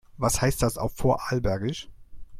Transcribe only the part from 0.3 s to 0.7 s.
heißt